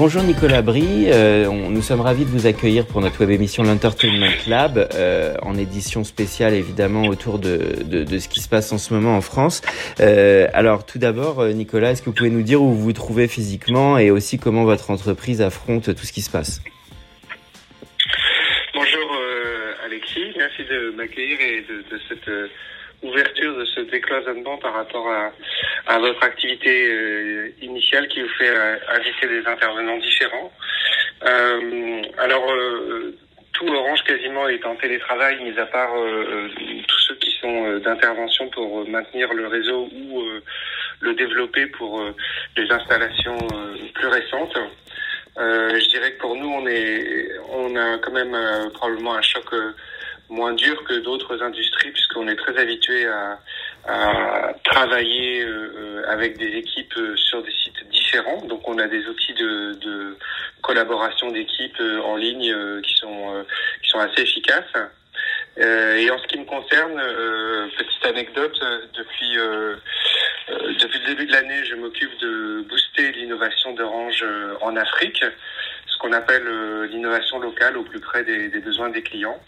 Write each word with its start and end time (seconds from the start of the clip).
Bonjour 0.00 0.22
Nicolas 0.22 0.62
Brie, 0.62 1.10
euh, 1.12 1.44
nous 1.50 1.82
sommes 1.82 2.00
ravis 2.00 2.24
de 2.24 2.30
vous 2.30 2.46
accueillir 2.46 2.86
pour 2.86 3.02
notre 3.02 3.20
web 3.20 3.32
émission 3.32 3.62
l'Entertainment 3.62 4.32
Lab, 4.46 4.88
euh, 4.94 5.34
en 5.42 5.58
édition 5.58 6.04
spéciale 6.04 6.54
évidemment 6.54 7.02
autour 7.02 7.38
de, 7.38 8.06
ce 8.06 8.26
qui 8.26 8.40
se 8.40 8.48
passe 8.48 8.72
en 8.72 8.78
ce 8.78 8.94
moment 8.94 9.14
en 9.14 9.20
France. 9.20 9.60
Euh, 10.00 10.48
alors 10.54 10.86
tout 10.86 10.98
d'abord, 10.98 11.44
Nicolas, 11.48 11.90
est-ce 11.90 12.00
que 12.00 12.06
vous 12.06 12.14
pouvez 12.14 12.30
nous 12.30 12.40
dire 12.40 12.62
où 12.62 12.72
vous 12.72 12.80
vous 12.80 12.94
trouvez 12.94 13.28
physiquement 13.28 13.98
et 13.98 14.10
aussi 14.10 14.38
comment 14.38 14.64
votre 14.64 14.90
entreprise 14.90 15.42
affronte 15.42 15.94
tout 15.94 16.06
ce 16.06 16.14
qui 16.14 16.22
se 16.22 16.30
passe? 16.30 16.62
Bonjour 18.72 19.20
Alexis, 19.84 20.32
merci 20.34 20.62
de 20.64 20.94
m'accueillir 20.96 21.38
et 21.42 21.60
de, 21.60 22.00
cette 22.08 22.30
ouverture, 23.02 23.56
de 23.56 23.64
ce 23.64 23.80
décloisonnement 23.80 24.58
par 24.58 24.74
rapport 24.74 25.08
à, 25.08 25.32
à 25.86 25.98
votre 25.98 26.22
activité 26.22 26.88
euh, 26.88 27.52
initiale 27.62 28.08
qui 28.08 28.22
vous 28.22 28.28
fait 28.38 28.50
euh, 28.50 28.76
inviter 28.88 29.26
des 29.28 29.46
intervenants 29.46 29.98
différents. 29.98 30.52
Euh, 31.24 32.02
alors, 32.18 32.50
euh, 32.50 33.16
tout 33.52 33.68
Orange 33.68 34.02
quasiment 34.04 34.48
est 34.48 34.64
en 34.64 34.76
télétravail, 34.76 35.42
mis 35.42 35.58
à 35.58 35.66
part 35.66 35.94
euh, 35.94 36.06
euh, 36.06 36.48
tous 36.86 36.98
ceux 37.08 37.14
qui 37.16 37.30
sont 37.40 37.78
d'intervention 37.78 38.48
pour 38.50 38.88
maintenir 38.88 39.32
le 39.32 39.46
réseau 39.48 39.88
ou 39.92 40.22
le 41.00 41.14
développer 41.14 41.66
pour 41.66 42.02
les 42.56 42.70
installations 42.70 43.38
plus 43.94 44.06
récentes. 44.06 44.56
Je 45.36 45.88
dirais 45.88 46.12
que 46.12 46.20
pour 46.20 46.36
nous, 46.36 46.48
on 46.48 46.66
est, 46.66 47.28
on 47.50 47.76
a 47.76 47.98
quand 47.98 48.12
même 48.12 48.36
probablement 48.74 49.14
un 49.14 49.22
choc 49.22 49.46
moins 50.30 50.52
dur 50.52 50.82
que 50.84 50.94
d'autres 51.00 51.42
industries 51.42 51.90
puisqu'on 51.90 52.28
est 52.28 52.36
très 52.36 52.56
habitué 52.56 53.06
à, 53.06 53.38
à 53.86 54.54
travailler 54.64 55.42
euh, 55.42 55.48
euh, 55.48 56.02
avec 56.08 56.38
des 56.38 56.56
équipes 56.56 56.96
euh, 56.96 57.16
sur 57.16 57.42
des 57.42 57.52
sites 57.52 57.88
différents. 57.90 58.42
Donc, 58.46 58.66
on 58.68 58.78
a 58.78 58.86
des 58.86 59.06
outils 59.06 59.34
de, 59.34 59.74
de 59.74 60.16
collaboration 60.62 61.30
d'équipes 61.30 61.82
en 62.04 62.16
ligne 62.16 62.54
qui 62.82 62.94
sont 62.96 63.44
qui 63.82 63.90
sont 63.90 63.98
assez 63.98 64.22
efficaces. 64.22 64.76
Et 65.56 66.10
en 66.10 66.18
ce 66.18 66.26
qui 66.28 66.38
me 66.38 66.44
concerne, 66.44 67.00
petite 67.76 68.06
anecdote, 68.06 68.58
depuis 68.94 69.36
depuis 70.78 71.00
le 71.00 71.06
début 71.06 71.26
de 71.26 71.32
l'année, 71.32 71.64
je 71.64 71.74
m'occupe 71.74 72.18
de 72.20 72.64
booster 72.68 73.12
l'innovation 73.12 73.72
d'Orange 73.72 74.24
en 74.60 74.76
Afrique, 74.76 75.24
ce 75.86 75.98
qu'on 75.98 76.12
appelle 76.12 76.46
l'innovation 76.90 77.38
locale 77.38 77.76
au 77.76 77.82
plus 77.82 78.00
près 78.00 78.22
des, 78.24 78.48
des 78.48 78.60
besoins 78.60 78.90
des 78.90 79.02
clients. 79.02 79.40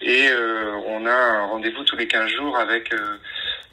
Et 0.00 0.28
euh, 0.28 0.72
on 0.86 1.06
a 1.06 1.12
un 1.12 1.46
rendez-vous 1.46 1.84
tous 1.84 1.96
les 1.96 2.06
15 2.06 2.30
jours 2.30 2.56
avec 2.56 2.92
euh, 2.92 3.18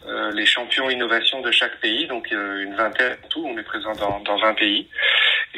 euh, 0.08 0.31
les 0.31 0.46
champions 0.46 0.90
innovation 0.90 1.41
de 1.41 1.52
chaque 1.52 1.80
pays, 1.80 2.08
donc 2.08 2.30
une 2.31 2.75
vingtaine 2.75 3.18
tout, 3.30 3.46
on 3.46 3.58
est 3.58 3.63
présent 3.63 3.94
dans, 3.94 4.19
dans 4.22 4.38
20 4.38 4.53
pays. 4.56 4.88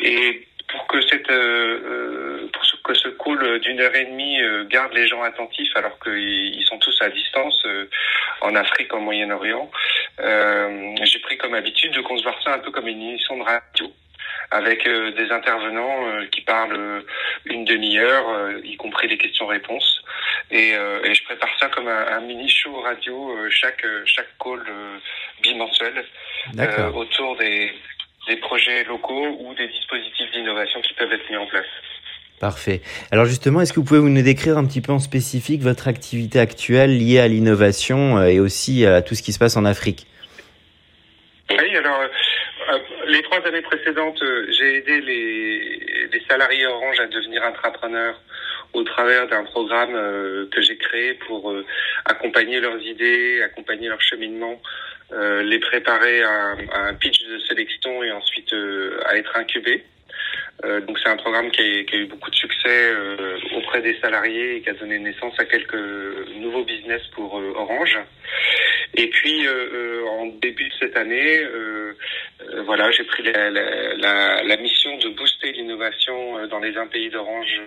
Et 0.01 0.47
pour 0.67 0.85
que 0.87 1.01
cette 1.01 1.29
euh, 1.29 2.49
pour 2.51 2.63
que 2.83 2.93
ce 2.93 3.09
call 3.09 3.59
d'une 3.59 3.79
heure 3.79 3.95
et 3.95 4.05
demie 4.05 4.41
euh, 4.41 4.65
garde 4.65 4.93
les 4.93 5.07
gens 5.07 5.21
attentifs 5.23 5.75
alors 5.75 5.97
qu'ils 5.99 6.55
ils 6.55 6.65
sont 6.65 6.77
tous 6.79 7.01
à 7.01 7.09
distance 7.09 7.63
euh, 7.65 7.89
en 8.41 8.55
Afrique, 8.55 8.93
en 8.93 8.99
Moyen-Orient, 8.99 9.69
j'ai 10.19 11.19
pris 11.19 11.37
comme 11.37 11.53
habitude 11.53 11.93
de 11.93 12.01
concevoir 12.01 12.35
ça 12.43 12.53
un 12.55 12.59
peu 12.59 12.71
comme 12.71 12.87
une 12.87 13.01
émission 13.01 13.37
de 13.37 13.43
radio 13.43 13.91
avec 14.51 14.87
euh, 14.87 15.11
des 15.11 15.29
intervenants 15.31 16.07
euh, 16.07 16.25
qui 16.31 16.41
parlent 16.41 16.75
euh, 16.75 17.01
une 17.45 17.65
demi-heure, 17.65 18.25
y 18.63 18.75
compris 18.77 19.07
les 19.07 19.17
questions-réponses. 19.17 20.03
Et, 20.51 20.69
et 20.69 21.13
je 21.13 21.23
prépare 21.25 21.49
ça 21.59 21.67
comme 21.67 21.87
un, 21.87 22.07
un 22.07 22.21
mini 22.21 22.49
show 22.49 22.79
radio 22.81 23.35
chaque 23.49 23.85
chaque 24.05 24.29
call 24.41 24.61
bimensuel 25.41 26.05
autour 26.93 27.35
des 27.37 27.73
des 28.27 28.37
projets 28.37 28.83
locaux 28.85 29.37
ou 29.39 29.53
des 29.55 29.67
dispositifs 29.67 30.31
d'innovation 30.31 30.81
qui 30.81 30.93
peuvent 30.93 31.11
être 31.11 31.29
mis 31.29 31.37
en 31.37 31.47
place. 31.47 31.65
Parfait. 32.39 32.81
Alors 33.11 33.25
justement, 33.25 33.61
est-ce 33.61 33.73
que 33.73 33.79
vous 33.79 33.85
pouvez 33.85 33.99
nous 33.99 34.21
décrire 34.21 34.57
un 34.57 34.65
petit 34.65 34.81
peu 34.81 34.93
en 34.93 34.99
spécifique 34.99 35.61
votre 35.61 35.87
activité 35.87 36.39
actuelle 36.39 36.97
liée 36.97 37.19
à 37.19 37.27
l'innovation 37.27 38.23
et 38.23 38.39
aussi 38.39 38.85
à 38.85 39.01
tout 39.01 39.15
ce 39.15 39.23
qui 39.23 39.33
se 39.33 39.39
passe 39.39 39.57
en 39.57 39.65
Afrique? 39.65 40.07
Oui, 41.49 41.75
alors 41.75 42.01
les 43.07 43.21
trois 43.23 43.45
années 43.45 43.61
précédentes, 43.61 44.21
euh, 44.21 44.47
j'ai 44.51 44.77
aidé 44.77 45.01
les, 45.01 46.21
salariés 46.29 46.65
Orange 46.65 46.99
à 46.99 47.07
devenir 47.07 47.41
entrepreneurs 47.43 48.19
au 48.73 48.83
travers 48.83 49.27
d'un 49.27 49.45
programme 49.45 49.95
euh, 49.95 50.47
que 50.51 50.61
j'ai 50.61 50.77
créé 50.77 51.13
pour 51.13 51.51
euh, 51.51 51.65
accompagner 52.05 52.59
leurs 52.59 52.81
idées, 52.81 53.41
accompagner 53.43 53.87
leur 53.87 54.01
cheminement, 54.01 54.61
euh, 55.13 55.41
les 55.43 55.59
préparer 55.59 56.21
à, 56.23 56.55
un 56.73 56.93
pitch 56.95 57.23
de 57.23 57.39
sélection 57.39 58.03
et 58.03 58.11
ensuite 58.11 58.51
euh, 58.51 58.99
à 59.05 59.15
être 59.15 59.37
incubés. 59.37 59.85
Euh, 60.65 60.81
donc 60.81 60.97
c'est 60.99 61.09
un 61.09 61.17
programme 61.17 61.51
qui 61.51 61.61
a, 61.61 61.83
qui 61.83 61.95
a 61.95 61.99
eu 61.99 62.05
beaucoup 62.05 62.31
de 62.31 62.35
succès 62.35 62.89
euh, 62.91 63.37
auprès 63.55 63.81
des 63.81 63.99
salariés 63.99 64.55
et 64.55 64.61
qui 64.61 64.69
a 64.69 64.73
donné 64.73 64.97
naissance 64.97 65.39
à 65.39 65.45
quelques 65.45 65.75
nouveaux 66.35 66.63
business 66.63 67.01
pour 67.13 67.37
euh, 67.37 67.53
Orange. 67.55 67.99
Et 68.95 69.07
puis 69.09 69.47
en 70.09 70.25
début 70.41 70.69
de 70.69 70.73
cette 70.79 70.97
année, 70.97 71.45
voilà, 72.65 72.89
j'ai 72.89 73.03
pris 73.03 73.21
la, 73.21 73.51
la, 73.51 74.41
la, 74.41 74.57
mission 74.57 74.97
de 74.97 75.09
booster 75.09 75.51
l'innovation 75.51 76.47
dans 76.47 76.59
les 76.59 76.71
20 76.71 76.87
pays 76.87 77.09
d'Orange 77.09 77.61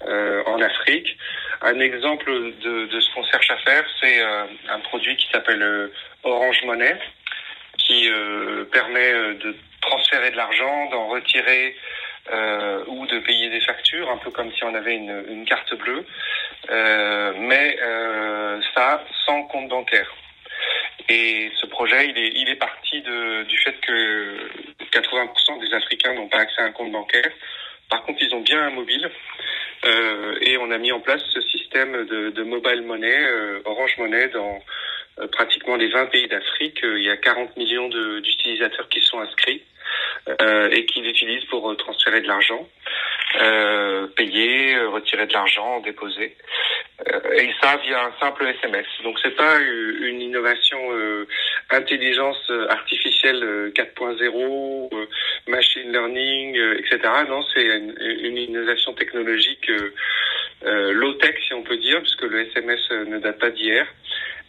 en 0.00 0.62
Afrique. 0.62 1.18
Un 1.60 1.80
exemple 1.80 2.30
de, 2.30 2.86
de 2.86 3.00
ce 3.00 3.14
qu'on 3.14 3.24
cherche 3.24 3.50
à 3.50 3.58
faire, 3.58 3.84
c'est 4.00 4.22
un 4.22 4.78
produit 4.84 5.16
qui 5.16 5.28
s'appelle 5.30 5.90
Orange 6.22 6.62
Money, 6.64 6.96
qui 7.76 8.08
permet 8.72 9.12
de 9.34 9.54
transférer 9.82 10.30
de 10.30 10.36
l'argent, 10.36 10.88
d'en 10.90 11.08
retirer 11.08 11.76
euh, 12.32 12.84
ou 12.86 13.06
de 13.06 13.18
payer 13.20 13.50
des 13.50 13.60
factures, 13.60 14.10
un 14.10 14.18
peu 14.18 14.30
comme 14.30 14.52
si 14.52 14.64
on 14.64 14.74
avait 14.74 14.96
une, 14.96 15.24
une 15.28 15.44
carte 15.44 15.74
bleue, 15.74 16.04
euh, 16.70 17.32
mais 17.38 17.76
euh, 17.82 18.60
ça 18.74 19.04
sans 19.26 19.42
compte 19.44 19.68
bancaire. 19.68 20.10
Et 21.08 21.50
ce 21.60 21.66
projet, 21.66 22.08
il 22.08 22.18
est, 22.18 22.32
il 22.34 22.48
est 22.48 22.56
parti 22.56 23.02
de, 23.02 23.42
du 23.44 23.58
fait 23.58 23.74
que 23.80 24.38
80% 24.92 25.60
des 25.60 25.74
Africains 25.74 26.14
n'ont 26.14 26.28
pas 26.28 26.38
accès 26.38 26.62
à 26.62 26.64
un 26.64 26.72
compte 26.72 26.92
bancaire. 26.92 27.30
Par 27.90 28.02
contre, 28.04 28.22
ils 28.22 28.34
ont 28.34 28.40
bien 28.40 28.62
un 28.62 28.70
mobile. 28.70 29.10
Euh, 29.84 30.38
et 30.40 30.56
on 30.56 30.70
a 30.70 30.78
mis 30.78 30.92
en 30.92 31.00
place 31.00 31.22
ce 31.32 31.42
système 31.42 32.06
de, 32.06 32.30
de 32.30 32.42
mobile 32.42 32.82
money, 32.82 33.14
euh, 33.18 33.60
Orange 33.66 33.98
Money, 33.98 34.28
dans 34.28 34.60
pratiquement 35.32 35.76
les 35.76 35.88
20 35.88 36.06
pays 36.06 36.28
d'Afrique. 36.28 36.82
Euh, 36.84 36.98
il 36.98 37.04
y 37.04 37.10
a 37.10 37.16
40 37.16 37.56
millions 37.56 37.88
d'utilisateurs 37.88 38.88
qui 38.88 39.00
sont 39.00 39.20
inscrits 39.20 39.62
euh, 40.40 40.70
et 40.70 40.86
qui 40.86 41.00
l'utilisent 41.00 41.44
pour 41.46 41.70
euh, 41.70 41.74
transférer 41.76 42.20
de 42.20 42.28
l'argent, 42.28 42.66
euh, 43.40 44.06
payer, 44.16 44.74
euh, 44.76 44.88
retirer 44.88 45.26
de 45.26 45.32
l'argent, 45.32 45.80
déposer. 45.80 46.36
Euh, 47.12 47.32
et 47.34 47.52
ça 47.60 47.76
via 47.78 48.04
un 48.04 48.12
simple 48.20 48.46
SMS. 48.46 48.86
Donc 49.02 49.18
c'est 49.22 49.34
pas 49.36 49.58
une 49.60 50.20
innovation 50.20 50.78
euh, 50.92 51.26
intelligence 51.70 52.38
euh, 52.50 52.68
artificielle 52.68 53.42
euh, 53.42 53.70
4.0, 53.72 54.88
euh, 54.92 55.06
machine 55.48 55.90
learning, 55.90 56.56
euh, 56.56 56.78
etc. 56.78 56.98
Non, 57.28 57.42
c'est 57.52 57.64
une, 57.64 58.38
innovation 58.38 58.92
technologique 58.94 59.68
euh, 59.70 59.92
euh, 60.64 60.92
low-tech 60.92 61.36
si 61.46 61.54
on 61.54 61.62
peut 61.62 61.76
dire, 61.76 62.00
puisque 62.00 62.22
le 62.22 62.46
SMS 62.48 62.80
euh, 62.90 63.04
ne 63.04 63.18
date 63.18 63.38
pas 63.38 63.50
d'hier. 63.50 63.86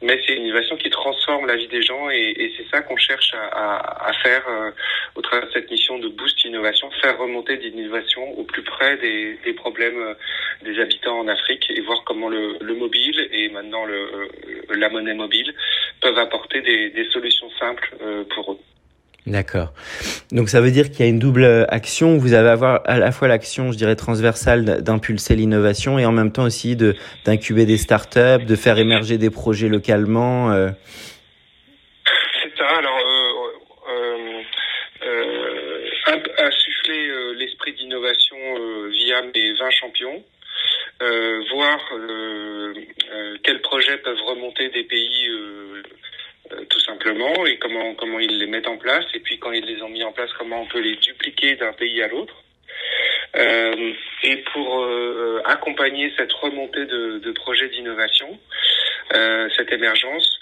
Mais 0.05 0.21
c'est 0.25 0.35
une 0.35 0.43
innovation 0.45 0.75
qui 0.77 0.89
transforme 0.91 1.47
la 1.47 1.55
vie 1.55 1.67
des 1.67 1.81
gens 1.81 2.09
et, 2.11 2.33
et 2.37 2.53
c'est 2.55 2.67
ça 2.69 2.81
qu'on 2.81 2.95
cherche 2.97 3.33
à, 3.33 3.45
à- 3.47 4.09
à 4.09 4.13
faire 4.13 4.43
euh, 4.47 4.69
au 5.15 5.21
travers 5.21 5.47
de 5.47 5.51
cette 5.53 5.69
mission 5.71 5.97
de 5.97 6.07
boost 6.09 6.37
innovation, 6.45 6.91
faire 7.01 7.17
remonter 7.17 7.55
l'innovation 7.57 8.23
au 8.39 8.43
plus 8.43 8.61
près 8.61 8.97
des, 8.97 9.37
des 9.43 9.53
problèmes 9.53 9.97
euh, 9.99 10.13
des 10.61 10.79
habitants 10.79 11.17
en 11.19 11.27
Afrique 11.27 11.65
et 11.71 11.81
voir 11.81 12.03
comment 12.05 12.29
le, 12.29 12.57
le 12.61 12.75
mobile 12.75 13.27
et 13.31 13.49
maintenant 13.49 13.83
le, 13.85 13.95
euh, 13.95 14.27
la 14.75 14.89
monnaie 14.89 15.15
mobile 15.15 15.53
peuvent 16.01 16.19
apporter 16.19 16.61
des, 16.61 16.91
des 16.91 17.05
solutions 17.09 17.49
simples 17.59 17.89
euh, 18.03 18.23
pour 18.35 18.51
eux. 18.53 18.59
D'accord. 19.27 19.73
Donc 20.31 20.49
ça 20.49 20.61
veut 20.61 20.69
dire 20.69 20.91
qu'il 20.91 20.99
y 20.99 21.03
a 21.03 21.07
une 21.07 21.17
double 21.17 21.65
action. 21.69 22.17
Vous 22.17 22.33
avez 22.33 22.49
avoir 22.49 22.81
à 22.85 22.99
la 22.99 23.11
fois 23.11 23.27
l'action, 23.27 23.71
je 23.71 23.77
dirais, 23.77 23.95
transversale 23.95 24.83
d'impulser 24.83 25.35
l'innovation 25.35 25.97
et 25.97 26.05
en 26.05 26.11
même 26.11 26.31
temps 26.31 26.43
aussi 26.43 26.75
de 26.75 26.95
d'incuber 27.25 27.65
des 27.65 27.77
startups, 27.77 28.45
de 28.45 28.55
faire 28.55 28.77
émerger 28.77 29.17
des 29.17 29.31
projets 29.31 29.67
localement. 29.67 30.51
Euh. 30.51 30.69
C'est 32.43 32.55
ça. 32.55 32.67
Alors, 32.77 32.99
euh, 33.89 34.41
euh, 35.07 36.45
insuffler 36.45 37.33
l'esprit 37.35 37.73
d'innovation 37.73 38.37
via 38.89 39.21
mes 39.23 39.53
20 39.53 39.69
champions. 39.71 40.23
voir 41.51 41.79
quels 43.43 43.61
projets 43.61 43.97
peuvent 43.97 44.21
remonter 44.27 44.69
des 44.69 44.83
pays 44.83 45.27
euh, 45.27 45.83
tout 46.75 46.81
simplement, 46.81 47.45
et 47.45 47.57
comment 47.57 47.95
comment 47.95 48.19
ils 48.19 48.37
les 48.37 48.47
mettent 48.47 48.67
en 48.67 48.75
place, 48.75 49.05
et 49.13 49.21
puis 49.21 49.39
quand 49.39 49.53
ils 49.53 49.63
les 49.63 49.81
ont 49.81 49.87
mis 49.87 50.03
en 50.03 50.11
place, 50.11 50.29
comment 50.37 50.61
on 50.61 50.65
peut 50.65 50.81
les 50.81 50.97
dupliquer 50.97 51.55
d'un 51.55 51.71
pays 51.71 52.01
à 52.03 52.09
l'autre. 52.09 52.35
Euh, 53.37 53.93
et 54.23 54.37
pour 54.53 54.83
euh, 54.83 55.41
accompagner 55.45 56.11
cette 56.17 56.33
remontée 56.33 56.85
de, 56.85 57.31
projets 57.31 57.69
d'innovation, 57.69 58.37
euh, 59.13 59.49
cette 59.55 59.71
émergence, 59.71 60.39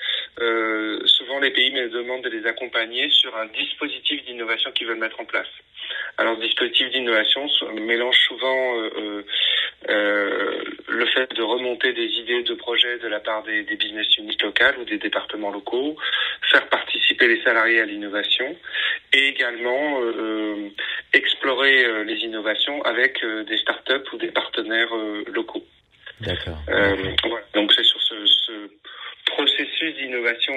souvent 1.06 1.40
les 1.40 1.52
pays 1.52 1.72
me 1.72 1.90
demandent 1.90 2.24
de 2.24 2.30
les 2.30 2.46
accompagner 2.48 3.10
sur 3.12 3.36
un 3.38 3.46
dispositif 3.48 4.26
d'innovation 4.26 4.72
qu'ils 4.72 4.88
veulent 4.88 4.98
mettre 4.98 5.20
en 5.20 5.26
place. 5.26 5.48
Alors, 6.18 6.38
dispositif 6.38 6.90
d'innovation 6.92 7.48
mélange 7.76 8.18
souvent 8.28 8.90
le 10.94 11.06
fait 11.08 11.34
de 11.34 11.42
remonter 11.42 11.94
des 11.94 12.08
idées 12.20 12.44
de 12.44 12.54
projets 12.54 12.98
de 13.00 13.08
la 13.08 13.20
part 13.20 13.44
des, 13.44 13.64
des, 13.64 13.76
business 13.76 14.08
units 14.18 14.38
locales 14.42 14.76
ou 14.80 14.86
des 14.86 14.98
départements 14.98 15.52
locaux, 15.52 15.98
faire 16.52 16.68
participer 16.70 17.28
les 17.28 17.42
salariés 17.44 17.82
à 17.82 17.86
l'innovation 17.86 18.56
et 19.14 19.28
également 19.28 20.02
euh, 20.02 20.14
euh 20.18 20.70
explorer 21.14 21.86
euh, 21.86 22.04
les 22.04 22.18
innovations 22.26 22.82
avec 22.84 23.24
des 23.24 23.58
startups 23.58 24.12
ou 24.14 24.18
des 24.18 24.32
partenaires 24.32 24.94
locaux. 25.32 25.64
D'accord. 26.22 26.58
Voilà. 26.66 27.46
Donc 27.54 27.72
c'est 27.74 27.84
sur 27.84 28.02
ce, 28.02 28.26
ce 28.26 28.52
processus 29.28 29.96
d'innovation 29.96 30.56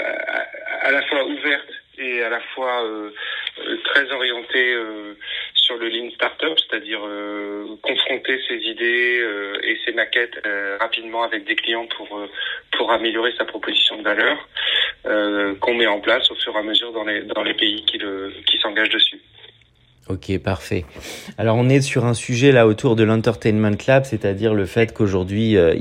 à, 0.00 0.86
à, 0.86 0.90
la 0.92 1.02
fois 1.06 1.26
ouverte 1.26 1.70
et 1.98 2.22
à 2.22 2.28
la 2.28 2.40
fois 2.54 2.84
très 3.86 4.12
orienté 4.12 4.76
sur 5.66 5.76
le 5.76 5.88
Lean 5.88 6.10
Startup, 6.14 6.56
c'est-à-dire 6.56 7.00
euh, 7.04 7.66
confronter 7.82 8.38
ses 8.48 8.58
idées 8.58 9.18
euh, 9.18 9.58
et 9.64 9.76
ses 9.84 9.92
maquettes 9.92 10.40
euh, 10.46 10.76
rapidement 10.80 11.24
avec 11.24 11.44
des 11.44 11.56
clients 11.56 11.88
pour 11.96 12.08
pour 12.72 12.92
améliorer 12.92 13.32
sa 13.36 13.44
proposition 13.44 13.98
de 13.98 14.02
valeur 14.02 14.36
qu'on 15.60 15.74
met 15.74 15.86
en 15.86 16.00
place 16.00 16.30
au 16.30 16.34
fur 16.34 16.54
et 16.54 16.58
à 16.58 16.62
mesure 16.62 16.92
dans 16.92 17.04
les 17.04 17.22
dans 17.22 17.42
les 17.42 17.54
pays 17.54 17.84
qui 17.84 17.98
le 17.98 18.32
qui 18.46 18.58
s'engagent 18.58 18.90
dessus. 18.90 19.20
Ok, 20.08 20.38
parfait. 20.38 20.84
Alors 21.36 21.56
on 21.56 21.68
est 21.68 21.80
sur 21.80 22.04
un 22.04 22.14
sujet 22.14 22.52
là 22.52 22.68
autour 22.68 22.94
de 22.94 23.02
l'entertainment 23.02 23.76
lab, 23.88 24.04
c'est-à-dire 24.04 24.54
le 24.54 24.64
fait 24.64 24.94
qu'aujourd'hui 24.94 25.56
euh, 25.56 25.74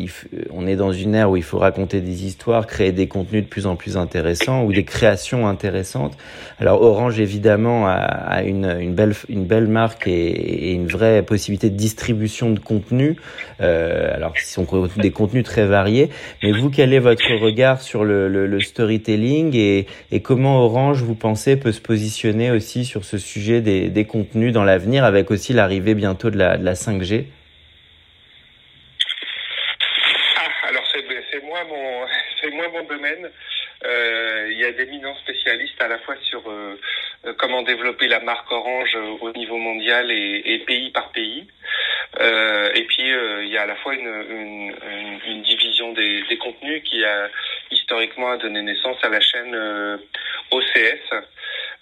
on 0.56 0.68
est 0.68 0.76
dans 0.76 0.92
une 0.92 1.16
ère 1.16 1.30
où 1.30 1.38
il 1.38 1.44
faut 1.44 1.58
raconter 1.58 2.02
des 2.02 2.26
histoires, 2.26 2.68
créer 2.68 2.92
des 2.92 3.08
contenus 3.08 3.44
de 3.44 3.48
plus 3.48 3.68
en 3.68 3.76
plus 3.76 3.98
intéressants 3.98 4.64
ou 4.64 4.74
des 4.74 4.84
créations 4.84 5.48
intéressantes. 5.48 6.18
Alors 6.60 6.82
Orange 6.82 7.20
évidemment 7.20 7.88
a, 7.88 8.44
une, 8.44 8.78
une, 8.80 8.94
belle 8.94 9.14
une 9.30 9.46
belle 9.46 9.68
marque 9.68 10.08
et, 10.08 10.12
et, 10.12 10.74
une 10.74 10.88
vraie 10.88 11.22
possibilité 11.24 11.70
de 11.70 11.76
distribution 11.76 12.52
de 12.52 12.60
contenu. 12.60 13.18
Euh, 13.62 14.14
alors 14.14 14.34
ce 14.38 14.54
sont 14.54 14.66
des 14.98 15.12
contenus 15.12 15.44
très 15.44 15.66
variés. 15.66 16.10
Mais 16.44 16.52
vous, 16.52 16.70
quel 16.70 16.94
est 16.94 17.00
votre 17.00 17.34
regard 17.42 17.82
sur 17.82 18.04
le, 18.04 18.28
le, 18.28 18.48
le 18.48 18.60
storytelling 18.60 19.56
et, 19.56 19.88
et, 20.12 20.22
comment 20.22 20.64
Orange, 20.64 21.02
vous 21.02 21.16
pensez, 21.16 21.58
peut 21.58 21.72
se 21.72 21.82
positionner 21.82 22.52
aussi 22.52 22.86
sur 22.86 23.06
ce 23.06 23.18
sujet 23.18 23.62
des, 23.62 23.90
des 23.90 24.06
contenu 24.06 24.52
dans 24.52 24.64
l'avenir 24.64 25.04
avec 25.04 25.32
aussi 25.32 25.54
l'arrivée 25.54 25.94
bientôt 25.94 26.30
de 26.30 26.38
la, 26.38 26.58
de 26.58 26.64
la 26.64 26.74
5G 26.74 27.26
ah, 30.38 30.70
Alors 30.70 30.84
mon 31.66 32.06
c'est 32.42 32.52
moi 32.52 32.68
mon 32.70 32.84
domaine. 32.84 33.30
Euh, 33.84 34.48
il 34.52 34.58
y 34.58 34.66
a 34.66 34.72
d'éminents 34.72 35.16
spécialistes 35.16 35.80
à 35.82 35.88
la 35.88 36.00
fois 36.00 36.16
sur 36.24 36.50
euh, 36.50 36.80
comment 37.38 37.62
développer 37.62 38.08
la 38.08 38.20
marque 38.22 38.52
Orange 38.52 38.98
au 39.22 39.32
niveau 39.34 39.58
mondial 39.58 40.10
et, 40.12 40.64
pays 40.66 40.92
par 40.92 41.12
pays. 41.12 41.48
Euh, 42.20 42.72
et 42.74 42.84
puis 42.86 43.04
il 43.04 43.50
y 43.50 43.58
a 43.58 43.64
à 43.64 43.66
la 43.66 43.76
fois 43.76 43.94
une, 43.94 44.74
division 45.44 45.94
des, 45.94 46.38
contenus 46.40 46.82
qui 46.84 47.04
a 47.04 47.30
historiquement 47.70 48.36
donné 48.38 48.62
naissance 48.62 48.98
à 49.04 49.10
la 49.10 49.20
chaîne 49.20 49.56
OCS. 50.52 51.10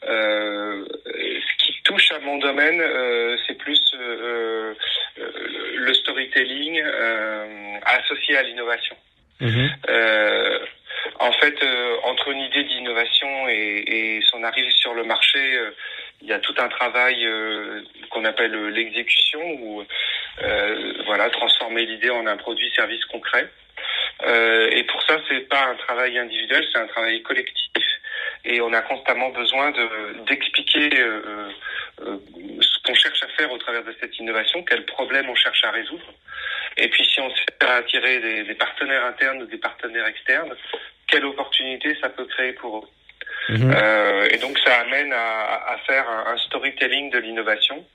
ce 0.01 1.74
touche 1.83 2.12
à 2.12 2.19
mon 2.19 2.38
domaine, 2.38 2.81
euh, 2.81 3.38
c'est 3.45 3.57
plus 3.57 3.81
euh, 3.94 4.74
euh, 5.19 5.31
le 5.75 5.94
storytelling 5.94 6.81
associé 7.85 8.38
à 8.38 8.44
l'innovation. 8.44 8.95
Mhm. 9.44 9.69
en 11.19 11.31
fait, 11.34 11.57
entre 12.04 12.30
une 12.30 12.40
idée 12.40 12.63
d'innovation 12.63 13.48
et, 13.50 14.22
son 14.31 14.44
arrivée 14.44 14.72
sur 14.72 14.94
le 14.94 15.04
marché, 15.04 15.40
il 16.22 16.28
y 16.28 16.34
a 16.34 16.40
tout 16.40 16.56
un 16.57 16.69
travail 16.69 17.28
qu'on 18.10 18.25
appelle 18.25 18.69
l'exécution, 18.69 19.42
ou 19.62 19.84
voilà, 21.06 21.30
transformer 21.30 21.86
l'idée 21.86 22.10
en 22.10 22.25
un 22.25 22.38
produit 22.38 22.72
service 22.72 23.04
concret. 23.06 23.50
et 24.25 24.84
pour 24.84 25.04
ça, 25.04 25.18
c'est 25.28 25.48
pas 25.50 25.66
un 25.66 25.75
travail 25.75 26.18
individuel, 26.18 26.66
c'est 26.72 26.80
un 26.80 26.88
travail 26.88 27.22
collectif 27.22 27.63
et 28.45 28.62
on 28.62 28.74
a 28.74 28.81
constamment 28.81 29.30
besoin 29.30 29.72
de 29.72 30.24
d'expliquer 30.28 30.90
euh, 31.00 31.50
euh, 32.01 32.18
ce 32.60 32.80
qu'on 32.84 32.94
cherche 32.94 33.24
à 33.24 33.28
faire 33.38 33.51
au 33.51 33.57
travers 33.57 33.84
de 33.84 33.95
cette 34.00 34.18
innovation, 34.19 34.63
quels 34.63 34.86
problèmes 34.86 35.30
on 35.30 35.36
cherche 35.36 35.63
à 35.63 35.72
résoudre. 35.72 36.13
Et 36.78 36.88
puis 36.90 37.06
si 37.06 37.20
on 37.22 37.30
sait 37.30 37.46
attirer 37.68 38.20
des, 38.20 38.44
des, 38.44 38.56
partenaires 38.56 39.06
internes 39.06 39.44
ou 39.44 39.46
des 39.46 39.58
partenaires 39.58 40.08
externes, 40.08 40.54
quelle 41.08 41.25
opportunité 41.25 41.96
ça 42.02 42.10
peut 42.10 42.25
créer 42.25 42.54
pour 42.54 42.78
eux. 42.78 42.90
Mhm. 43.50 43.74
Euh, 43.75 44.30
et 44.31 44.38
donc 44.38 44.58
ça 44.60 44.80
amène 44.80 45.12
à, 45.12 45.74
à 45.74 45.78
faire 45.86 46.10
un, 46.10 46.34
un, 46.34 46.38
storytelling 46.38 47.10
de 47.12 47.20
l'innovation. 47.20 47.86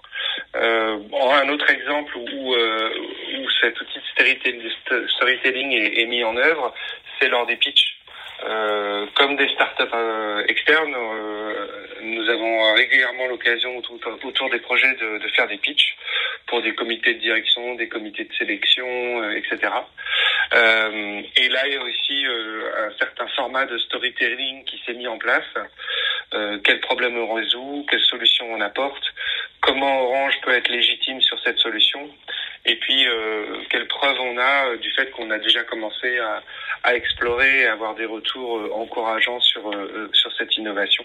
Euh, 0.57 0.99
un 1.13 1.49
autre 1.49 1.71
exemple 1.71 2.17
où, 2.17 2.55
euh, 2.55 2.91
où 3.39 3.51
cet 3.61 3.81
outil 3.81 3.99
de 3.99 5.07
storytelling 5.09 5.73
est, 5.73 6.01
est 6.01 6.07
mis 6.07 6.23
en 6.25 6.37
œuvre, 6.37 6.75
c'est 7.19 7.29
lors 7.29 7.47
des 7.47 7.57
pitchs. 7.57 7.98
Euh, 8.44 9.06
comme 9.17 9.37
des 9.37 9.49
startups 9.49 9.82
euh, 9.93 10.44
externes, 10.46 10.94
euh, 10.94 11.67
nous 12.02 12.29
avons 12.31 12.73
régulièrement 12.75 13.26
l'occasion 13.26 13.76
autour, 13.76 14.49
des 14.50 14.61
projets 14.61 14.94
de, 14.94 15.19
de, 15.19 15.29
faire 15.31 15.49
des 15.49 15.57
pitchs 15.57 15.97
pour 16.47 16.62
des 16.62 16.73
comités 16.75 17.14
de 17.14 17.18
direction, 17.18 17.75
des 17.75 17.88
comités 17.88 18.25
de 18.25 18.33
sélection, 18.35 18.87
euh, 19.23 19.33
etc. 19.33 19.73
et 20.52 21.49
là, 21.49 21.66
il 21.66 21.73
y 21.73 21.76
a 21.76 21.83
aussi 21.83 22.25
un 22.25 22.90
certain 22.99 23.26
format 23.37 23.66
de 23.66 23.76
storytelling 23.78 24.64
qui 24.64 24.80
s'est 24.87 24.95
mis 24.95 25.07
en 25.07 25.18
place. 25.18 25.45
quels 26.64 26.80
problèmes 26.80 27.18
on 27.18 27.35
résout, 27.35 27.87
quelles 27.90 28.09
solutions 28.09 28.47
on 28.52 28.61
apporte, 28.61 29.04
comment 29.61 30.04
Orange 30.04 30.40
peut 30.42 30.52
être 30.52 30.68
légitime 30.68 31.21
sur 31.21 31.38
cette 31.40 31.59
solution, 31.59 32.09
et 32.69 32.77
puis 32.77 33.07
quelles 33.71 33.89
preuves 33.89 34.21
on 34.21 34.39
a 34.39 34.77
du 34.77 34.91
fait 34.93 35.11
qu'on 35.11 35.31
a 35.31 35.39
déjà 35.39 35.65
commencé 35.65 36.19
à 36.19 36.43
à 36.83 36.95
explorer 36.95 37.61
et 37.61 37.67
avoir 37.67 37.95
des 37.95 38.05
retours 38.05 38.59
euh, 38.59 38.71
encourageants 38.75 39.41
sur 39.41 39.69
euh, 39.69 39.77
euh, 39.77 40.09
sur 40.13 40.33
cette 40.37 40.57
innovation. 40.57 41.05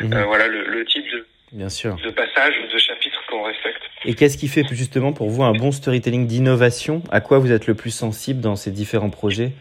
Mhm. 0.00 0.24
voilà 0.24 0.48
le, 0.48 0.64
le, 0.64 0.84
type 0.84 1.08
de 1.10 1.26
Bien 1.52 1.68
sûr. 1.68 1.96
de 1.96 2.10
passage, 2.10 2.54
de 2.72 2.78
chapitre 2.78 3.20
qu'on 3.28 3.42
respecte. 3.42 3.82
Et 4.04 4.14
qu'est-ce 4.14 4.38
qui 4.38 4.48
fait 4.48 4.64
justement 4.70 5.12
pour 5.12 5.28
vous 5.28 5.42
un 5.42 5.52
bon 5.52 5.70
storytelling 5.70 6.26
d'innovation? 6.26 7.02
À 7.10 7.20
quoi 7.20 7.38
vous 7.38 7.52
êtes 7.52 7.66
le 7.66 7.74
plus 7.74 7.90
sensible 7.90 8.40
dans 8.40 8.56
ces 8.56 8.70
différents 8.70 9.10
projets? 9.10 9.52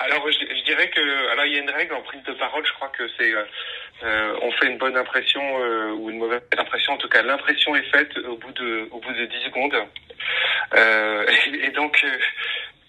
Alors 0.00 0.26
je, 0.26 0.32
je, 0.32 0.64
dirais 0.64 0.90
que 0.90 1.30
alors 1.32 1.46
il 1.46 1.54
y 1.54 1.56
a 1.56 1.62
une 1.62 1.70
règle 1.70 1.94
en 1.94 2.02
prise 2.02 2.22
de 2.24 2.32
parole. 2.32 2.66
Je 2.66 2.72
crois 2.74 2.88
que 2.88 3.04
c'est 3.16 3.32
euh, 4.04 4.36
on 4.42 4.50
fait 4.52 4.66
une 4.66 4.78
bonne 4.78 4.96
impression 4.96 5.42
euh, 5.60 5.92
ou 5.92 6.10
une 6.10 6.18
mauvaise 6.18 6.42
impression. 6.56 6.94
En 6.94 6.96
tout 6.96 7.08
cas, 7.08 7.22
l'impression 7.22 7.74
est 7.76 7.90
faite 7.90 8.16
au 8.18 8.36
bout 8.36 8.52
de 8.52 8.88
au 8.90 8.98
bout 8.98 9.12
de 9.12 9.26
10 9.26 9.36
secondes. 9.44 9.76
Euh, 10.74 11.26
et, 11.46 11.66
et, 11.66 11.70
donc 11.70 12.04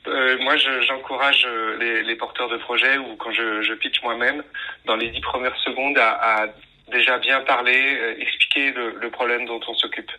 euh, 0.08 0.38
moi, 0.42 0.56
j'encourage 0.58 1.46
euh, 1.46 1.78
les, 1.80 2.04
les, 2.04 2.16
porteurs 2.16 2.50
de 2.50 2.58
projets 2.58 2.98
ou 2.98 3.16
quand 3.16 3.32
je, 3.32 3.62
je 3.62 3.74
pitch 3.74 4.02
moi-même, 4.04 4.44
dans 4.86 4.96
les 4.96 5.10
dix 5.10 5.22
premières 5.22 5.56
secondes, 5.58 5.98
à, 5.98 6.44
à 6.44 6.48
déjà 6.92 7.18
bien 7.20 7.40
parler, 7.42 7.98
euh, 8.00 8.16
expliquer 8.20 8.72
le, 8.72 8.98
le, 9.00 9.10
problème 9.10 9.46
dont 9.46 9.62
on 9.68 9.74
s'occupe. 9.76 10.12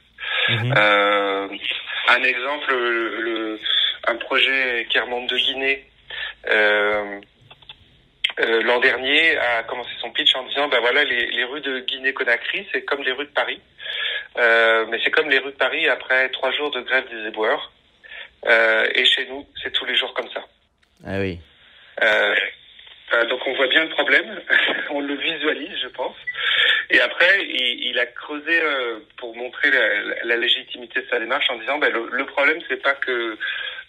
Mhm. 0.48 0.74
Euh, 0.76 1.48
un 2.08 2.22
exemple, 2.22 2.74
le, 2.74 3.60
un 4.06 4.16
projet 4.16 4.86
qui 4.88 4.98
remonte 4.98 5.28
de 5.28 5.36
Guinée. 5.36 5.84
Euh, 6.48 7.20
L'an 8.38 8.80
dernier 8.80 9.36
a 9.36 9.62
commencé 9.62 9.90
son 10.00 10.10
pitch 10.10 10.34
en 10.34 10.44
disant 10.44 10.68
ben 10.68 10.80
voilà 10.80 11.04
les, 11.04 11.26
les 11.26 11.44
rues 11.44 11.60
de 11.60 11.80
Guinée-Conakry 11.80 12.66
c'est 12.72 12.82
comme 12.82 13.02
les 13.02 13.12
rues 13.12 13.26
de 13.26 13.30
Paris 13.30 13.60
mais 14.36 14.98
c'est 15.04 15.12
comme 15.12 15.30
les 15.30 15.38
rues 15.38 15.52
de 15.52 15.56
Paris 15.56 15.88
après 15.88 16.28
trois 16.30 16.50
jours 16.50 16.72
de 16.72 16.80
grève 16.80 17.04
des 17.08 17.28
éboueurs 17.28 17.70
euh, 18.46 18.86
et 18.94 19.04
chez 19.04 19.26
nous, 19.26 19.46
c'est 19.62 19.72
tous 19.72 19.84
les 19.86 19.96
jours 19.96 20.12
comme 20.14 20.28
ça. 20.30 20.44
Ah 21.06 21.18
oui. 21.18 21.38
Euh, 22.02 22.34
donc 23.28 23.40
on 23.46 23.54
voit 23.54 23.68
bien 23.68 23.84
le 23.84 23.90
problème, 23.90 24.40
on 24.90 25.00
le 25.00 25.14
visualise, 25.14 25.76
je 25.82 25.88
pense. 25.88 26.16
Et 26.90 27.00
après, 27.00 27.44
il, 27.44 27.90
il 27.90 27.98
a 27.98 28.06
creusé 28.06 28.60
euh, 28.60 28.98
pour 29.16 29.34
montrer 29.36 29.70
la, 29.70 30.24
la, 30.24 30.36
légitimité 30.36 31.00
de 31.00 31.08
sa 31.08 31.18
démarche 31.18 31.48
en 31.50 31.56
disant 31.58 31.78
ben, 31.78 31.92
le, 31.92 32.08
le 32.10 32.26
problème, 32.26 32.58
c'est 32.68 32.82
pas 32.82 32.94
que 32.94 33.38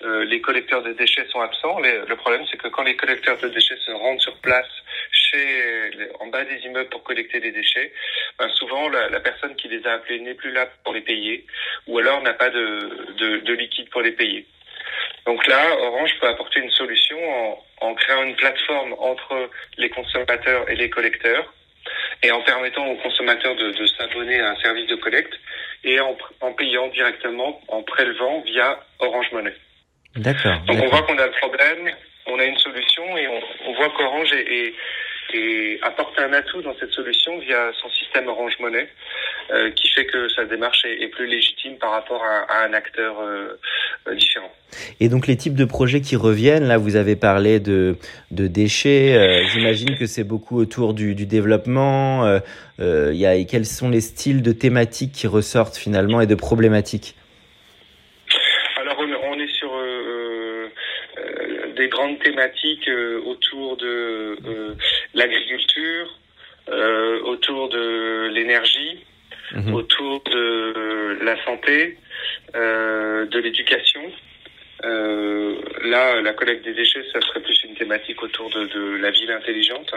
euh, 0.06 0.24
les 0.26 0.42
collecteurs 0.42 0.84
de 0.84 0.94
déchets 0.94 1.28
sont 1.32 1.42
absents. 1.42 1.80
le 1.80 2.16
problème, 2.16 2.46
c'est 2.50 2.58
que 2.58 2.68
quand 2.68 2.84
les 2.84 2.96
collecteurs 2.96 3.38
de 3.38 3.50
déchets 3.50 3.78
se 3.86 3.92
rendent 3.92 4.22
sur 4.22 4.36
place, 4.38 4.70
chez, 5.12 6.10
en 6.20 6.28
bas 6.28 6.44
des 6.44 6.60
immeubles 6.66 6.90
pour 6.90 7.04
collecter 7.04 7.40
des 7.40 7.52
déchets, 7.52 7.92
ben 8.40 8.50
souvent 8.50 8.90
la, 8.90 9.20
personne 9.20 9.56
qui 9.56 9.68
les 9.68 9.86
a 9.86 9.94
appelés 9.94 10.20
n'est 10.20 10.34
plus 10.34 10.52
là 10.52 10.68
pour 10.84 10.94
les 10.94 11.02
payer, 11.02 11.46
ou 11.88 12.00
alors 12.00 12.22
n'a 12.22 12.34
pas 12.34 12.50
de, 12.50 13.14
de, 13.18 13.38
de 13.38 13.54
liquide 13.54 13.90
pour 13.90 14.02
les 14.02 14.12
payer. 14.12 14.46
Donc 15.26 15.46
là, 15.48 15.78
Orange 15.80 16.12
peut 16.20 16.28
apporter 16.28 16.60
une 16.60 16.72
solution 16.72 17.18
en, 17.18 17.64
en 17.82 17.96
créant 17.96 18.24
une 18.24 18.36
plateforme 18.36 18.96
entre 19.00 19.50
les 19.78 19.90
consommateurs 19.90 20.70
et 20.70 20.76
les 20.76 20.90
collecteurs 20.90 21.54
et 22.24 22.32
en 22.32 22.42
permettant 22.42 22.88
aux 22.88 22.96
consommateurs 22.98 23.56
de, 23.56 23.72
de 23.72 23.86
s'abonner 23.88 24.40
à 24.40 24.52
un 24.52 24.56
service 24.58 24.88
de 24.88 24.96
collecte 24.96 25.34
et 25.84 26.00
en, 26.00 26.18
en, 26.42 26.54
payant 26.54 26.88
directement, 26.88 27.62
en 27.68 27.84
prélevant 27.84 28.42
via 28.42 28.80
Orange 29.00 29.32
Money. 29.32 29.54
D'accord. 30.16 30.60
Donc 30.68 30.78
on 30.82 30.88
voit 30.88 31.02
qu'on 31.04 31.18
a 31.18 31.26
le 31.26 31.38
problème, 31.42 31.92
on 32.28 32.40
a 32.40 32.46
une 32.46 32.58
solution 32.58 33.18
et 33.18 33.28
on, 33.28 33.70
on 33.70 33.74
voit 33.74 33.90
qu'Orange 33.90 34.32
est, 34.34 34.48
est, 34.52 34.74
et 35.34 35.80
apporte 35.82 36.18
un 36.20 36.32
atout 36.34 36.62
dans 36.62 36.76
cette 36.80 36.92
solution 36.92 37.38
via 37.40 37.72
son 37.82 37.90
système 37.90 38.28
Orange 38.28 38.54
Money, 38.60 38.88
euh, 39.52 39.72
qui 39.72 39.90
fait 39.90 40.06
que 40.06 40.30
sa 40.30 40.46
démarche 40.46 40.86
est, 40.86 41.04
est, 41.04 41.08
plus 41.08 41.28
légitime 41.28 41.78
par 41.78 41.92
rapport 41.92 42.24
à, 42.24 42.52
à 42.52 42.68
un 42.68 42.74
acteur 42.74 43.16
euh, 43.20 43.58
différent. 44.16 44.52
Et 45.00 45.10
donc 45.10 45.28
les 45.28 45.36
types 45.36 45.56
de 45.56 45.66
projets 45.66 46.02
qui 46.02 46.16
reviennent, 46.16 46.68
là 46.68 46.78
vous 46.78 46.96
avez 46.96 47.16
parlé 47.16 47.60
de, 47.60 47.98
de 48.32 48.48
déchets, 48.48 49.16
euh, 49.16 49.44
j'imagine 49.48 49.98
que 49.98 50.06
c'est 50.06 50.24
beaucoup 50.24 50.58
autour 50.60 50.94
du, 50.94 51.16
du 51.16 51.26
développement, 51.26 52.40
y 52.80 53.26
a, 53.26 53.44
quels 53.46 53.66
sont 53.66 53.90
les 53.90 54.02
styles 54.02 54.42
de 54.42 54.52
thématiques 54.52 55.12
qui 55.12 55.28
ressortent 55.28 55.78
finalement 55.78 56.22
et 56.22 56.28
de 56.28 56.36
problématiques 56.36 57.16
Alors 58.78 58.98
on, 59.00 59.32
on 59.32 59.40
est 59.40 59.52
sur 59.52 59.72
des 61.76 61.85
grandes 61.96 62.20
thématiques 62.20 62.90
autour 63.26 63.78
de 63.78 64.38
l'agriculture, 65.14 66.08
euh, 66.70 67.22
autour 67.22 67.70
de 67.70 68.28
l'énergie, 68.34 69.06
mmh. 69.52 69.74
autour 69.74 70.24
de 70.24 71.20
la 71.22 71.44
santé, 71.46 71.98
euh, 72.56 73.26
de 73.28 73.40
l'éducation. 73.40 74.02
Euh, 74.84 75.62
là, 75.84 76.22
la 76.22 76.34
collecte 76.34 76.66
des 76.66 76.74
déchets, 76.74 77.04
ça 77.14 77.22
serait 77.22 77.42
plus 77.42 77.64
une 77.64 77.76
thématique 77.76 78.22
autour 78.22 78.50
de, 78.50 78.66
de 78.66 78.98
la 78.98 79.12
ville 79.12 79.32
intelligente. 79.32 79.94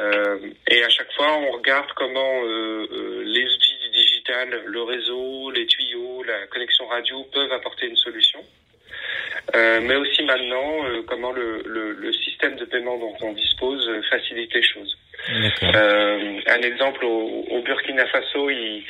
Euh, 0.00 0.38
et 0.68 0.82
à 0.82 0.88
chaque 0.88 1.12
fois, 1.12 1.36
on 1.36 1.50
regarde 1.50 1.90
comment 1.96 2.42
euh, 2.44 3.22
les 3.24 3.44
outils 3.44 3.78
du 3.82 3.90
digital, 3.90 4.62
le 4.66 4.82
réseau, 4.82 5.50
les 5.50 5.66
tuyaux, 5.66 6.22
la 6.22 6.46
connexion 6.46 6.86
radio 6.86 7.24
peuvent 7.32 7.52
apporter 7.52 7.86
une 7.88 7.96
solution. 7.96 8.40
Euh, 9.54 9.80
mais 9.82 9.96
aussi 9.96 10.22
maintenant 10.22 10.84
euh, 10.86 11.02
comment 11.06 11.30
le, 11.32 11.62
le, 11.66 11.92
le, 11.92 12.12
système 12.12 12.56
de 12.56 12.64
paiement 12.64 12.96
dont 12.96 13.14
on 13.20 13.32
dispose 13.32 13.86
euh, 13.86 14.00
facilite 14.10 14.54
les 14.54 14.62
choses. 14.62 14.96
Euh, 15.62 16.40
un 16.46 16.62
exemple 16.62 17.04
au, 17.04 17.44
au, 17.50 17.62
Burkina 17.62 18.06
Faso, 18.06 18.48
il, 18.48 18.82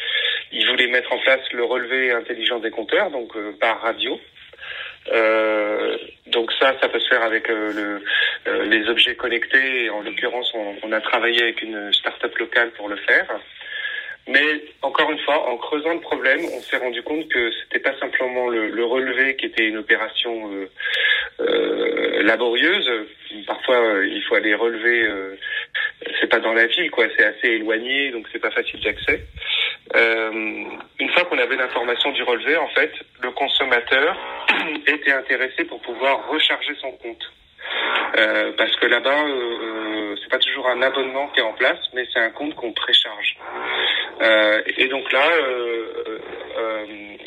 il 0.53 0.67
voulait 0.69 0.87
mettre 0.87 1.13
en 1.13 1.19
place 1.19 1.41
le 1.53 1.65
relevé 1.65 2.13
intelligent 2.13 2.61
des 2.61 2.71
compteurs, 2.71 3.11
donc 3.11 3.37
par 3.59 3.81
radio. 3.81 4.21
donc 6.27 6.53
ça, 6.61 6.77
ça 6.81 6.89
peut 6.89 7.01
se 7.01 7.09
faire 7.09 7.23
avec 7.23 7.49
le, 7.49 8.03
les 8.65 8.89
objets 8.89 9.17
connectés. 9.17 9.91
En 9.91 10.01
l'occurrence, 10.03 10.53
on, 10.55 10.77
on, 10.85 10.93
a 10.93 11.01
travaillé 11.01 11.43
avec 11.43 11.63
une 11.63 11.93
start-up 11.93 12.37
locale 12.39 12.71
pour 12.71 12.89
le 12.89 12.97
faire. 12.97 13.27
Mais 14.29 14.63
encore 14.83 15.11
une 15.11 15.19
fois, 15.21 15.49
en 15.49 15.57
creusant 15.57 15.95
le 15.95 16.01
problème, 16.01 16.41
on 16.57 16.61
s'est 16.61 16.77
rendu 16.77 17.03
compte 17.03 17.29
que 17.29 17.51
c'était 17.63 17.81
pas 17.81 17.99
simplement 17.99 18.49
le, 18.49 18.69
le, 18.69 18.85
relevé 18.85 19.35
qui 19.37 19.47
était 19.47 19.67
une 19.67 19.79
opération 19.79 20.53
euh, 20.53 20.71
euh, 21.41 22.23
laborieuse. 22.23 22.89
Parfois, 23.47 23.77
euh, 23.77 24.07
il 24.07 24.23
faut 24.23 24.37
aller 24.37 24.55
relever. 24.55 25.03
Euh, 25.03 25.37
c'est 26.21 26.29
pas 26.29 26.39
dans 26.39 26.53
la 26.53 26.67
ville, 26.67 26.91
quoi. 26.91 27.07
C'est 27.17 27.25
assez 27.25 27.49
éloigné, 27.49 28.11
donc 28.11 28.27
c'est 28.33 28.39
pas 28.39 28.51
facile 28.51 28.81
d'accès. 28.81 29.25
Euh, 29.97 30.65
une 31.01 31.11
fois 31.11 31.25
qu'on 31.25 31.39
avait 31.39 31.57
l'information 31.57 32.13
du 32.13 32.23
relevé, 32.23 32.57
en 32.57 32.69
fait, 32.69 32.93
le 33.23 33.31
consommateur 33.33 34.17
était 34.87 35.13
intéressé 35.13 35.65
pour 35.65 35.81
pouvoir 35.81 36.29
recharger 36.29 36.75
son 36.81 36.93
compte. 36.93 37.33
Euh, 38.93 38.95
là-bas, 38.95 39.25
euh, 39.27 40.17
c'est 40.21 40.31
pas 40.31 40.39
toujours 40.39 40.69
un 40.69 40.83
abonnement 40.83 41.29
qui 41.29 41.41
est 41.41 41.43
en 41.43 41.53
place, 41.53 41.79
mais 41.95 42.05
c'est 42.13 42.21
un 42.21 42.31
compte 42.31 42.55
qu'on 42.55 42.73
précharge. 42.73 43.37
Euh, 44.21 44.63
et 44.77 44.89
donc 44.89 45.11
là, 45.13 45.29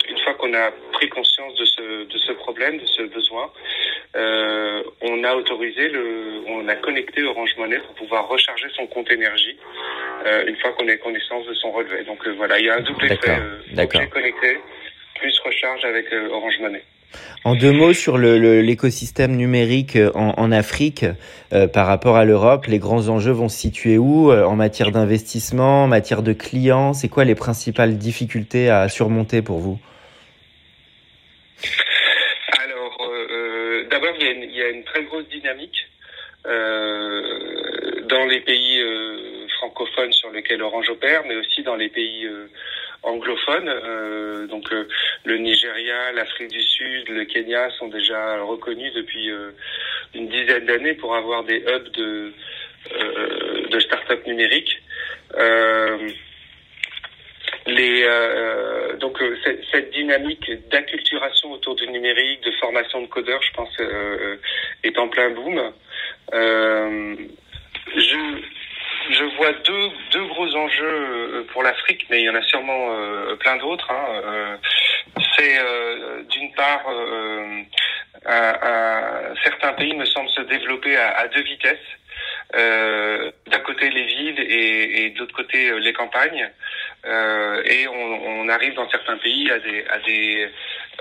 une 0.10 0.20
fois 0.20 0.34
qu'on 0.36 0.54
a 0.54 0.72
pris 0.94 1.10
conscience 1.10 1.56
de 1.56 1.66
ce, 1.66 2.06
de 2.06 2.18
ce 2.18 2.32
problème, 2.34 2.78
de 2.78 2.86
ce 2.86 3.04
besoin, 3.04 3.52
on 5.02 5.24
a 5.24 5.36
autorisé 5.36 5.90
le, 5.90 6.44
on 6.48 6.68
a 6.68 6.76
connecté 6.76 7.24
Orange 7.24 7.56
Money 7.58 7.80
pour 7.80 7.96
pouvoir 7.96 8.28
recharger 8.28 8.68
son 8.76 8.88
compte 8.88 9.12
énergie 9.12 9.58
une 10.48 10.56
fois 10.58 10.72
qu'on 10.74 10.88
a 10.88 10.96
connaissance 10.98 11.46
de 11.48 11.54
son 11.54 11.72
relevé. 11.72 12.04
Donc 12.04 12.26
voilà, 12.38 12.60
il 12.60 12.66
y 12.66 12.70
a 12.70 12.76
un 12.76 12.82
double 12.82 13.06
effet 13.06 13.38
objet 13.78 14.08
connecté 14.08 14.60
plus 15.16 15.40
recharge 15.40 15.84
avec 15.86 16.06
Orange 16.32 16.60
Money. 16.60 16.84
En 17.46 17.56
deux 17.56 17.72
mots 17.72 17.94
sur 17.94 18.18
l'écosystème 18.18 19.36
numérique 19.36 20.00
en, 20.16 20.34
en 20.38 20.52
Afrique 20.52 21.06
euh, 21.54 21.68
par 21.68 21.86
rapport 21.86 22.16
à 22.16 22.26
l'Europe, 22.26 22.66
les 22.66 22.80
grands 22.80 23.08
enjeux 23.08 23.32
vont 23.32 23.50
se 23.50 23.58
situer 23.60 24.00
où 24.00 24.32
euh, 24.32 24.44
en 24.46 24.56
matière 24.56 24.90
d'investissement, 24.90 25.84
en 25.84 25.88
matière 25.88 26.24
de 26.24 26.34
clients? 26.34 26.94
C'est 26.94 27.08
quoi 27.08 27.24
les 27.24 27.36
principales 27.36 28.00
difficultés 28.00 28.70
à 28.70 28.90
surmonter 28.90 29.44
pour 29.44 29.60
vous? 29.60 29.78
Alors, 32.64 32.98
euh, 33.12 33.88
d'abord, 33.92 34.16
il, 34.20 34.50
il 34.50 34.56
y, 34.56 34.62
a 34.64 34.70
une 34.70 34.84
très 34.84 35.04
grosse 35.04 35.28
dynamique 35.30 35.88
dans 36.46 38.26
les 38.26 38.40
pays 38.42 38.80
francophones 39.58 40.14
sur 40.14 40.30
lesquels 40.32 40.62
Orange 40.62 40.90
opère, 40.90 41.24
mais 41.28 41.36
aussi 41.36 41.64
dans 41.64 41.76
les 41.76 41.90
pays 41.90 42.28
anglophones. 43.06 43.70
Euh, 43.70 44.48
donc 44.48 44.72
euh, 44.72 44.88
le 45.24 45.38
Nigeria, 45.38 46.12
l'Afrique 46.14 46.52
du 46.52 46.62
Sud, 46.62 47.10
le 47.10 47.26
Kenya 47.26 47.70
sont 47.72 47.88
déjà 47.88 48.42
reconnus 48.42 48.94
depuis 48.94 49.32
euh, 49.32 49.52
une 50.14 50.30
dizaine 50.30 50.66
d'années 50.66 50.94
pour 50.94 51.16
avoir 51.16 51.44
des 51.44 51.58
hubs 51.58 51.92
de, 51.92 52.34
euh, 52.94 53.68
de 53.70 53.80
start-up 53.80 54.26
numériques. 54.26 54.82
les, 57.68 58.08
donc 59.00 59.22
cette, 59.72 59.92
dynamique 59.92 60.52
d'acculturation 60.70 61.52
autour 61.52 61.76
du 61.76 61.88
numérique, 61.88 62.44
de 62.44 62.52
formation 62.52 63.02
de 63.02 63.08
codeurs, 63.08 63.42
je 63.42 63.52
pense, 63.54 63.76
est 64.84 64.98
en 64.98 65.08
plein 65.08 65.30
boom. 65.32 65.72
je 66.32 68.16
je 69.10 69.24
vois 69.38 69.52
deux, 69.54 69.90
deux 70.12 70.26
gros 70.28 70.56
enjeux 70.56 70.86
euh, 70.86 71.48
pour 71.52 71.64
l'Afrique, 71.64 72.06
mais 72.10 72.22
il 72.22 72.26
y 72.26 72.30
en 72.30 72.36
a 72.36 72.42
sûrement 72.44 72.92
euh, 72.92 73.36
plein 73.36 73.58
d'autres. 73.58 73.92
Hein. 73.92 74.22
Euh, 74.26 74.58
c'est 75.38 75.60
d'une 76.30 76.52
part, 76.54 76.84
certains 79.44 79.74
pays 79.74 79.94
me 79.96 80.06
semblent 80.06 80.30
se 80.30 80.42
développer 80.42 80.96
à 80.98 81.28
deux 81.28 81.42
vitesses. 81.42 81.78
D'un 82.54 83.60
côté 83.66 83.90
les 83.90 84.06
villes 84.06 84.40
et, 84.40 85.06
et 85.06 85.10
de 85.10 85.20
l'autre 85.20 85.36
côté 85.36 85.78
les 85.80 85.94
campagnes. 85.94 86.50
et 87.06 87.88
on, 87.88 88.42
on, 88.42 88.50
arrive 88.50 88.76
dans 88.76 88.90
certains 88.90 89.18
pays 89.18 89.52
à 89.52 89.60
des, 89.60 89.86
à 89.90 90.00
des 90.00 90.50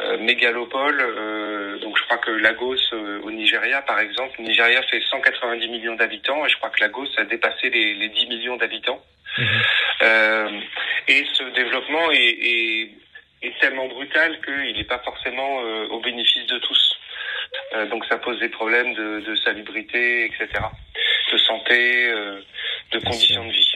euh, 0.00 0.18
mégalopole. 0.18 1.00
Euh, 1.00 1.78
donc 1.78 1.96
je 1.96 2.02
crois 2.04 2.18
que 2.18 2.32
Lagos 2.32 2.74
euh, 2.92 3.20
au 3.22 3.30
Nigeria, 3.30 3.80
par 3.82 4.00
exemple, 4.00 4.34
le 4.38 4.44
Nigeria 4.46 4.82
fait 4.82 5.00
190 5.08 5.68
millions 5.68 5.94
d'habitants 5.94 6.44
et 6.44 6.48
je 6.48 6.56
crois 6.56 6.70
que 6.70 6.80
Lagos 6.80 7.06
a 7.16 7.24
dépassé 7.24 7.70
les, 7.70 7.94
les 7.94 8.08
10 8.08 8.26
millions 8.26 8.56
d'habitants. 8.56 9.00
Mmh. 9.36 10.60
et 11.08 11.26
ce 11.32 11.42
développement 11.54 12.08
est, 12.12 12.18
est, 12.18 12.90
est 13.42 13.58
tellement 13.60 13.88
brutal 13.88 14.40
qu'il 14.44 14.76
n'est 14.76 14.84
pas 14.84 15.00
forcément 15.00 15.58
au 15.90 15.98
bénéfice 15.98 16.46
de 16.46 16.58
tous. 16.58 16.98
donc 17.90 18.04
ça 18.06 18.18
pose 18.18 18.38
des 18.38 18.48
problèmes 18.48 18.94
de, 18.94 19.20
de 19.26 19.34
salubrité, 19.34 20.26
etc., 20.26 20.46
de 21.34 21.38
santé, 21.38 22.08
de 22.92 22.98
conditions 23.00 23.44
de 23.44 23.50
vie. 23.50 23.74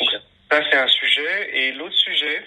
Donc, 0.00 0.10
ça 0.50 0.60
c'est 0.70 0.78
un 0.78 0.88
sujet. 0.88 1.50
Et 1.52 1.72
l'autre 1.72 1.94
sujet, 1.96 2.42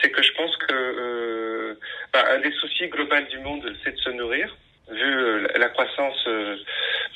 c'est 0.00 0.10
que 0.10 0.22
je 0.22 0.32
pense 0.32 0.56
que 0.56 0.74
euh, 0.74 1.74
bah, 2.12 2.24
un 2.30 2.38
des 2.38 2.52
soucis 2.52 2.88
globaux 2.88 3.20
du 3.30 3.38
monde, 3.38 3.64
c'est 3.82 3.92
de 3.92 3.98
se 3.98 4.10
nourrir, 4.10 4.56
vu 4.90 5.12
euh, 5.16 5.46
la 5.56 5.68
croissance 5.68 6.24
euh, 6.26 6.56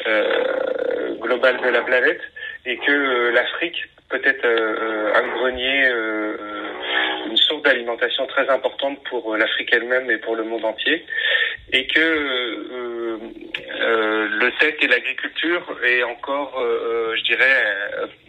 euh, 0.06 1.14
globale 1.14 1.60
de 1.60 1.68
la 1.68 1.82
planète, 1.82 2.20
et 2.64 2.76
que 2.78 2.92
euh, 2.92 3.32
l'Afrique 3.32 3.80
peut 4.08 4.20
être 4.25 4.44
euh, 4.44 5.14
un 5.14 5.26
grenier, 5.36 5.80
une 7.28 7.36
source 7.36 7.62
d'alimentation 7.62 8.26
très 8.26 8.48
importante 8.48 9.02
pour 9.04 9.36
l'Afrique 9.36 9.70
elle-même 9.72 10.10
et 10.10 10.18
pour 10.18 10.36
le 10.36 10.44
monde 10.44 10.64
entier, 10.64 11.04
et 11.72 11.86
que 11.86 12.00
euh, 12.00 13.18
le 14.46 14.52
tech 14.60 14.76
et 14.80 14.86
l'agriculture 14.86 15.62
est 15.84 16.02
encore, 16.04 16.52
euh, 16.60 17.14
je 17.16 17.22
dirais, 17.24 17.56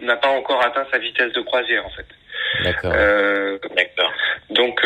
n'a 0.01 0.15
pas 0.15 0.29
encore 0.29 0.63
atteint 0.65 0.86
sa 0.91 0.97
vitesse 0.97 1.31
de 1.33 1.41
croisière 1.41 1.86
en 1.86 1.89
fait. 1.91 2.05
D'accord. 2.63 2.93
D'accord. 3.75 4.13
Donc, 4.50 4.79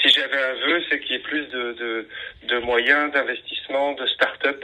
si 0.00 0.08
j'avais 0.10 0.42
un 0.50 0.54
vœu, 0.66 0.82
c'est 0.88 1.00
qu'il 1.00 1.12
y 1.12 1.18
ait 1.18 1.22
plus 1.22 1.46
de, 1.46 1.72
de, 1.72 2.08
de 2.48 2.58
moyens 2.58 3.12
d'investissement, 3.12 3.92
de 3.92 4.06
start-up 4.06 4.62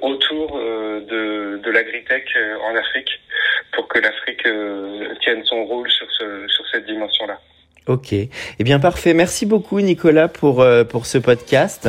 autour 0.00 0.58
de, 0.58 1.58
de 1.58 1.70
l'agritech 1.70 2.28
en 2.62 2.76
Afrique 2.76 3.10
pour 3.72 3.88
que 3.88 3.98
l'Afrique 3.98 4.46
tienne 5.22 5.44
son 5.44 5.64
rôle 5.64 5.90
sur, 5.90 6.06
ce, 6.18 6.46
sur 6.48 6.64
cette 6.70 6.86
dimension-là. 6.86 7.38
Ok. 7.86 8.12
Eh 8.12 8.28
bien, 8.64 8.78
parfait. 8.78 9.14
Merci 9.14 9.46
beaucoup, 9.46 9.80
Nicolas, 9.80 10.28
pour, 10.28 10.64
pour 10.88 11.06
ce 11.06 11.18
podcast. 11.18 11.88